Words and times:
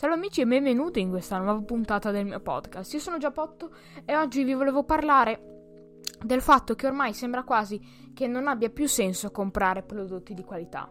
Salve 0.00 0.14
amici 0.14 0.40
e 0.40 0.46
benvenuti 0.46 0.98
in 1.00 1.10
questa 1.10 1.36
nuova 1.36 1.60
puntata 1.60 2.10
del 2.10 2.24
mio 2.24 2.40
podcast. 2.40 2.90
Io 2.94 3.00
sono 3.00 3.18
Giappotto 3.18 3.74
e 4.06 4.16
oggi 4.16 4.44
vi 4.44 4.54
volevo 4.54 4.82
parlare 4.82 5.98
del 6.24 6.40
fatto 6.40 6.74
che 6.74 6.86
ormai 6.86 7.12
sembra 7.12 7.44
quasi 7.44 7.78
che 8.14 8.26
non 8.26 8.48
abbia 8.48 8.70
più 8.70 8.88
senso 8.88 9.30
comprare 9.30 9.82
prodotti 9.82 10.32
di 10.32 10.42
qualità. 10.42 10.90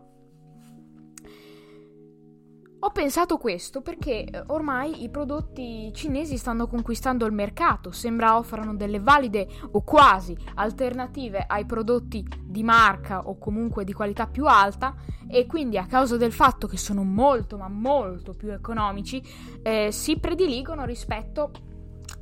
Ho 2.82 2.92
pensato 2.92 3.38
questo 3.38 3.82
perché 3.82 4.24
eh, 4.24 4.44
ormai 4.48 5.04
i 5.04 5.10
prodotti 5.10 5.92
cinesi 5.94 6.38
stanno 6.38 6.66
conquistando 6.66 7.26
il 7.26 7.34
mercato, 7.34 7.92
sembra 7.92 8.38
offrano 8.38 8.74
delle 8.74 9.02
valide 9.02 9.50
o 9.72 9.84
quasi 9.84 10.36
alternative 10.56 11.44
ai 11.46 11.66
prodotti 11.66 12.26
di 12.42 12.64
marca 12.64 13.28
o 13.28 13.38
comunque 13.38 13.84
di 13.84 13.92
qualità 13.92 14.28
più 14.28 14.46
alta 14.46 14.96
e 15.28 15.46
quindi 15.46 15.78
a 15.78 15.88
causa 15.88 16.16
del 16.16 16.32
fatto 16.32 16.68
che 16.68 16.78
sono 16.78 17.04
molto 17.04 17.58
ma 17.58 17.68
molto 17.68 18.34
più 18.34 18.50
economici 18.54 19.22
eh, 19.62 19.92
si 19.92 20.18
prediligono 20.18 20.86
rispetto 20.86 21.52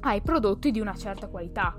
ai 0.02 0.22
prodotti 0.22 0.72
di 0.72 0.80
una 0.80 0.96
certa 0.96 1.28
qualità. 1.28 1.76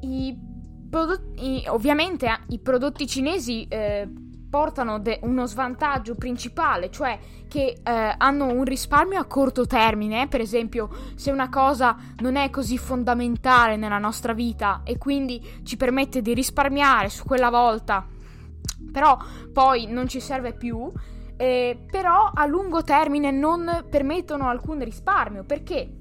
I 0.00 0.51
prodotti, 0.92 1.64
ovviamente 1.68 2.28
i 2.48 2.58
prodotti 2.58 3.06
cinesi 3.06 3.66
eh, 3.66 4.06
portano 4.50 4.98
de- 4.98 5.20
uno 5.22 5.46
svantaggio 5.46 6.16
principale, 6.16 6.90
cioè 6.90 7.18
che 7.48 7.80
eh, 7.82 8.14
hanno 8.18 8.52
un 8.52 8.62
risparmio 8.64 9.18
a 9.18 9.24
corto 9.24 9.64
termine, 9.64 10.28
per 10.28 10.42
esempio 10.42 10.90
se 11.14 11.30
una 11.30 11.48
cosa 11.48 11.96
non 12.18 12.36
è 12.36 12.50
così 12.50 12.76
fondamentale 12.76 13.76
nella 13.76 13.96
nostra 13.96 14.34
vita 14.34 14.82
e 14.84 14.98
quindi 14.98 15.62
ci 15.62 15.78
permette 15.78 16.20
di 16.20 16.34
risparmiare 16.34 17.08
su 17.08 17.24
quella 17.24 17.48
volta, 17.48 18.06
però 18.92 19.16
poi 19.50 19.86
non 19.86 20.08
ci 20.08 20.20
serve 20.20 20.52
più, 20.52 20.92
eh, 21.38 21.86
però 21.90 22.30
a 22.34 22.44
lungo 22.44 22.82
termine 22.82 23.30
non 23.30 23.86
permettono 23.88 24.46
alcun 24.46 24.84
risparmio, 24.84 25.42
perché? 25.44 25.96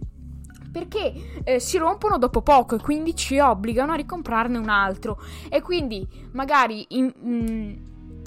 Perché 0.71 1.41
eh, 1.43 1.59
si 1.59 1.77
rompono 1.77 2.17
dopo 2.17 2.41
poco 2.41 2.75
e 2.75 2.79
quindi 2.79 3.15
ci 3.15 3.39
obbligano 3.39 3.91
a 3.91 3.95
ricomprarne 3.95 4.57
un 4.57 4.69
altro. 4.69 5.21
E 5.49 5.61
quindi 5.61 6.07
magari 6.31 6.85
in, 6.89 7.11
in, 7.23 7.77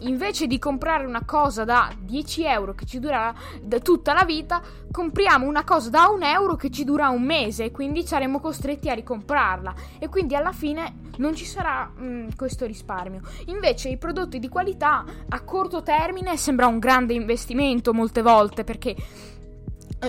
invece 0.00 0.46
di 0.46 0.58
comprare 0.58 1.06
una 1.06 1.24
cosa 1.24 1.64
da 1.64 1.90
10 1.98 2.44
euro 2.44 2.74
che 2.74 2.84
ci 2.84 2.98
dura 2.98 3.34
tutta 3.82 4.12
la 4.12 4.24
vita 4.24 4.60
compriamo 4.90 5.46
una 5.46 5.64
cosa 5.64 5.90
da 5.90 6.08
1 6.08 6.24
euro 6.26 6.56
che 6.56 6.70
ci 6.70 6.84
dura 6.84 7.08
un 7.08 7.22
mese 7.22 7.64
e 7.64 7.70
quindi 7.70 8.06
saremo 8.06 8.40
costretti 8.40 8.90
a 8.90 8.94
ricomprarla. 8.94 9.74
E 9.98 10.08
quindi 10.08 10.36
alla 10.36 10.52
fine 10.52 11.02
non 11.16 11.34
ci 11.34 11.44
sarà 11.44 11.86
mh, 11.86 12.34
questo 12.36 12.66
risparmio. 12.66 13.20
Invece 13.46 13.88
i 13.88 13.96
prodotti 13.96 14.38
di 14.38 14.48
qualità 14.48 15.04
a 15.28 15.40
corto 15.42 15.82
termine 15.82 16.36
sembra 16.36 16.66
un 16.66 16.78
grande 16.78 17.14
investimento 17.14 17.92
molte 17.92 18.22
volte 18.22 18.64
perché 18.64 18.94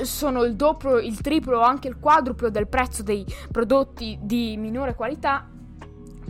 sono 0.04 0.44
il 0.44 0.56
doppio, 0.56 0.98
il 0.98 1.20
triplo 1.22 1.60
o 1.60 1.62
anche 1.62 1.88
il 1.88 1.98
quadruplo 2.00 2.50
del 2.50 2.68
prezzo 2.68 3.04
dei 3.04 3.26
prodotti 3.52 4.18
di 4.22 4.58
minore 4.58 4.96
qualità 4.96 5.48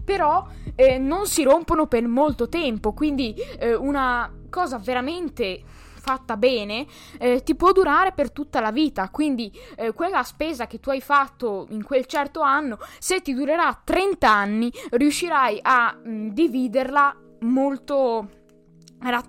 però 0.03 0.47
eh, 0.75 0.97
non 0.99 1.25
si 1.25 1.43
rompono 1.43 1.87
per 1.87 2.07
molto 2.07 2.47
tempo 2.47 2.93
quindi 2.93 3.33
eh, 3.57 3.73
una 3.73 4.31
cosa 4.49 4.77
veramente 4.77 5.63
fatta 6.05 6.37
bene 6.37 6.85
eh, 7.17 7.41
ti 7.41 7.55
può 7.55 7.71
durare 7.71 8.11
per 8.11 8.31
tutta 8.31 8.59
la 8.59 8.71
vita. 8.71 9.09
Quindi 9.09 9.51
eh, 9.75 9.91
quella 9.91 10.21
spesa 10.21 10.67
che 10.67 10.79
tu 10.79 10.91
hai 10.91 11.01
fatto 11.01 11.65
in 11.71 11.83
quel 11.83 12.05
certo 12.05 12.41
anno 12.41 12.77
se 12.99 13.23
ti 13.23 13.33
durerà 13.33 13.81
30 13.83 14.29
anni 14.29 14.71
riuscirai 14.91 15.59
a 15.63 15.93
mh, 15.93 16.27
dividerla 16.29 17.15
molto 17.39 18.43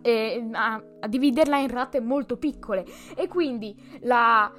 eh, 0.03 0.49
a, 0.53 0.83
a, 1.01 1.09
dividerla 1.09 1.59
in 1.59 1.69
rate 1.69 2.01
molto 2.01 2.37
piccole 2.37 2.85
e 3.15 3.29
quindi 3.29 3.75
la, 4.01 4.51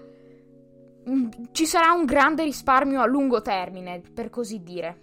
mm, 1.10 1.30
ci 1.52 1.66
sarà 1.66 1.92
un 1.92 2.06
grande 2.06 2.44
risparmio 2.44 3.02
a 3.02 3.06
lungo 3.06 3.42
termine, 3.42 4.02
per 4.14 4.30
così 4.30 4.62
dire. 4.62 5.02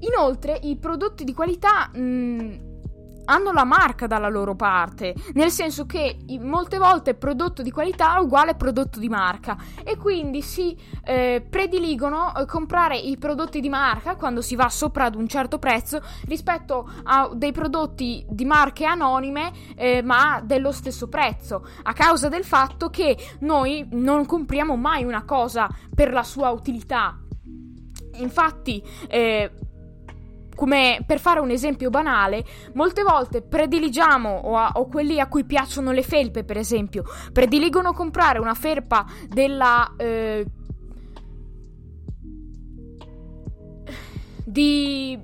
Inoltre, 0.00 0.58
i 0.62 0.76
prodotti 0.76 1.24
di 1.24 1.34
qualità 1.34 1.90
mh, 1.92 2.00
mm, 2.00 2.67
hanno 3.28 3.52
la 3.52 3.64
marca 3.64 4.06
dalla 4.06 4.28
loro 4.28 4.54
parte, 4.54 5.14
nel 5.34 5.50
senso 5.50 5.86
che 5.86 6.18
molte 6.40 6.78
volte 6.78 7.14
prodotto 7.14 7.62
di 7.62 7.70
qualità 7.70 8.16
è 8.16 8.20
uguale 8.20 8.54
prodotto 8.54 8.98
di 8.98 9.08
marca 9.08 9.56
e 9.84 9.96
quindi 9.96 10.42
si 10.42 10.76
eh, 11.04 11.44
prediligono 11.48 12.34
eh, 12.34 12.46
comprare 12.46 12.96
i 12.96 13.16
prodotti 13.18 13.60
di 13.60 13.68
marca 13.68 14.16
quando 14.16 14.40
si 14.40 14.56
va 14.56 14.68
sopra 14.68 15.04
ad 15.04 15.14
un 15.14 15.28
certo 15.28 15.58
prezzo 15.58 16.02
rispetto 16.26 16.90
a 17.04 17.30
dei 17.34 17.52
prodotti 17.52 18.24
di 18.28 18.44
marche 18.44 18.84
anonime 18.84 19.52
eh, 19.76 20.02
ma 20.02 20.40
dello 20.42 20.72
stesso 20.72 21.08
prezzo, 21.08 21.66
a 21.82 21.92
causa 21.92 22.28
del 22.28 22.44
fatto 22.44 22.88
che 22.88 23.16
noi 23.40 23.86
non 23.92 24.26
compriamo 24.26 24.76
mai 24.76 25.04
una 25.04 25.24
cosa 25.24 25.68
per 25.94 26.12
la 26.12 26.22
sua 26.22 26.50
utilità. 26.50 27.18
Infatti, 28.14 28.82
eh, 29.08 29.50
come 30.58 31.04
per 31.06 31.20
fare 31.20 31.38
un 31.38 31.50
esempio 31.50 31.88
banale, 31.88 32.44
molte 32.74 33.04
volte 33.04 33.42
prediligiamo, 33.42 34.28
o, 34.28 34.56
a, 34.56 34.72
o, 34.74 34.88
quelli 34.88 35.20
a 35.20 35.28
cui 35.28 35.44
piacciono 35.44 35.92
le 35.92 36.02
felpe, 36.02 36.42
per 36.42 36.56
esempio, 36.56 37.04
prediligono 37.32 37.92
comprare 37.92 38.40
una 38.40 38.54
felpa 38.54 39.06
della. 39.28 39.94
Eh, 39.96 40.44
di, 44.44 45.16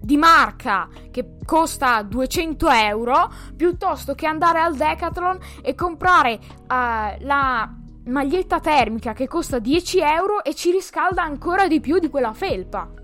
di 0.00 0.16
marca 0.18 0.88
che 1.10 1.36
costa 1.46 2.02
200 2.02 2.68
euro 2.68 3.32
piuttosto 3.56 4.14
che 4.14 4.26
andare 4.26 4.58
al 4.58 4.74
Decathlon 4.74 5.38
e 5.62 5.74
comprare 5.74 6.40
uh, 6.42 6.66
la 7.20 7.72
maglietta 8.06 8.60
termica 8.60 9.14
che 9.14 9.28
costa 9.28 9.60
10 9.60 10.00
euro 10.00 10.44
e 10.44 10.54
ci 10.54 10.72
riscalda 10.72 11.22
ancora 11.22 11.68
di 11.68 11.80
più 11.80 11.98
di 11.98 12.10
quella 12.10 12.34
felpa. 12.34 13.03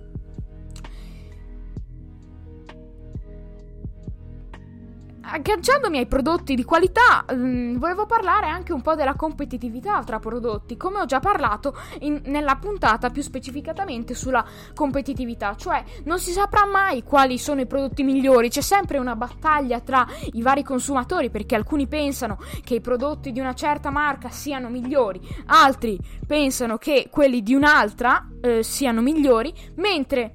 Agganciandomi 5.32 5.98
ai 5.98 6.06
prodotti 6.06 6.54
di 6.54 6.64
qualità, 6.64 7.24
mh, 7.28 7.34
mm, 7.34 7.76
volevo 7.76 8.06
parlare 8.06 8.48
anche 8.48 8.72
un 8.72 8.82
po' 8.82 8.94
della 8.94 9.14
competitività 9.14 10.02
tra 10.02 10.18
prodotti, 10.18 10.76
come 10.76 10.98
ho 11.00 11.04
già 11.04 11.20
parlato 11.20 11.76
in, 12.00 12.20
nella 12.24 12.56
puntata 12.56 13.10
più 13.10 13.22
specificatamente 13.22 14.14
sulla 14.14 14.44
competitività, 14.74 15.54
cioè 15.56 15.82
non 16.04 16.18
si 16.18 16.32
saprà 16.32 16.66
mai 16.66 17.02
quali 17.02 17.38
sono 17.38 17.60
i 17.60 17.66
prodotti 17.66 18.02
migliori, 18.02 18.48
c'è 18.48 18.60
sempre 18.60 18.98
una 18.98 19.14
battaglia 19.14 19.80
tra 19.80 20.06
i 20.32 20.42
vari 20.42 20.62
consumatori 20.62 21.30
perché 21.30 21.54
alcuni 21.54 21.86
pensano 21.86 22.38
che 22.64 22.74
i 22.74 22.80
prodotti 22.80 23.32
di 23.32 23.41
una 23.41 23.54
certa 23.54 23.91
marca 23.91 24.30
siano 24.30 24.68
migliori, 24.68 25.20
altri 25.47 25.98
pensano 26.26 26.76
che 26.76 27.08
quelli 27.10 27.42
di 27.42 27.54
un'altra 27.54 28.28
eh, 28.41 28.62
siano 28.62 29.00
migliori, 29.00 29.52
mentre 29.76 30.34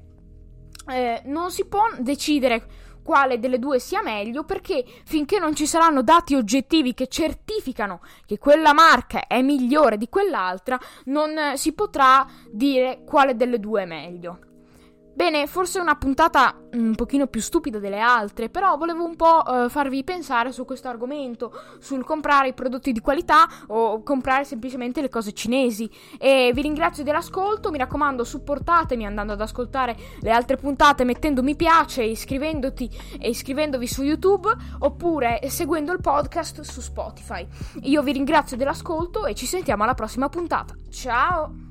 eh, 0.88 1.22
non 1.26 1.50
si 1.50 1.66
può 1.66 1.82
decidere 1.98 2.84
quale 3.06 3.38
delle 3.38 3.60
due 3.60 3.78
sia 3.78 4.02
meglio 4.02 4.42
perché 4.42 4.84
finché 5.04 5.38
non 5.38 5.54
ci 5.54 5.64
saranno 5.64 6.02
dati 6.02 6.34
oggettivi 6.34 6.92
che 6.92 7.06
certificano 7.06 8.00
che 8.26 8.36
quella 8.36 8.74
marca 8.74 9.28
è 9.28 9.40
migliore 9.42 9.96
di 9.96 10.08
quell'altra 10.08 10.76
non 11.04 11.52
si 11.54 11.72
potrà 11.72 12.26
dire 12.50 13.04
quale 13.06 13.36
delle 13.36 13.60
due 13.60 13.82
è 13.82 13.86
meglio. 13.86 14.55
Bene, 15.16 15.46
forse 15.46 15.78
una 15.78 15.94
puntata 15.94 16.54
un 16.72 16.94
pochino 16.94 17.26
più 17.26 17.40
stupida 17.40 17.78
delle 17.78 18.00
altre, 18.00 18.50
però 18.50 18.76
volevo 18.76 19.02
un 19.02 19.16
po' 19.16 19.42
uh, 19.46 19.70
farvi 19.70 20.04
pensare 20.04 20.52
su 20.52 20.66
questo 20.66 20.88
argomento, 20.88 21.58
sul 21.78 22.04
comprare 22.04 22.48
i 22.48 22.52
prodotti 22.52 22.92
di 22.92 23.00
qualità 23.00 23.48
o 23.68 24.02
comprare 24.02 24.44
semplicemente 24.44 25.00
le 25.00 25.08
cose 25.08 25.32
cinesi. 25.32 25.90
E 26.18 26.50
vi 26.52 26.60
ringrazio 26.60 27.02
dell'ascolto, 27.02 27.70
mi 27.70 27.78
raccomando, 27.78 28.24
supportatemi 28.24 29.06
andando 29.06 29.32
ad 29.32 29.40
ascoltare 29.40 29.96
le 30.20 30.30
altre 30.30 30.58
puntate 30.58 31.04
mettendo 31.04 31.42
mi 31.42 31.56
piace, 31.56 32.02
iscrivendoti 32.02 32.90
e 33.18 33.30
iscrivendovi 33.30 33.86
su 33.86 34.02
YouTube 34.02 34.54
oppure 34.80 35.40
seguendo 35.48 35.92
il 35.92 36.00
podcast 36.02 36.60
su 36.60 36.82
Spotify. 36.82 37.46
Io 37.84 38.02
vi 38.02 38.12
ringrazio 38.12 38.58
dell'ascolto 38.58 39.24
e 39.24 39.34
ci 39.34 39.46
sentiamo 39.46 39.84
alla 39.84 39.94
prossima 39.94 40.28
puntata. 40.28 40.74
Ciao! 40.90 41.64